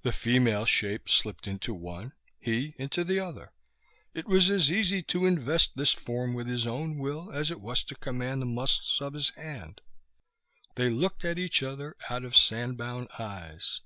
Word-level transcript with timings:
The 0.00 0.10
female 0.12 0.64
shape 0.64 1.06
slipped 1.10 1.46
into 1.46 1.74
one, 1.74 2.14
he 2.38 2.74
into 2.78 3.04
the 3.04 3.20
other. 3.20 3.52
It 4.14 4.26
was 4.26 4.48
as 4.48 4.72
easy 4.72 5.02
to 5.02 5.26
invest 5.26 5.72
this 5.76 5.92
form 5.92 6.32
with 6.32 6.46
his 6.46 6.66
own 6.66 6.96
will 6.96 7.30
as 7.30 7.50
it 7.50 7.60
was 7.60 7.84
to 7.84 7.94
command 7.94 8.40
the 8.40 8.46
muscles 8.46 8.96
of 9.02 9.12
his 9.12 9.28
hand. 9.34 9.82
They 10.76 10.88
looked 10.88 11.26
at 11.26 11.38
each 11.38 11.62
other 11.62 11.94
out 12.08 12.24
of 12.24 12.34
sandbound 12.38 13.08
eyes. 13.20 13.82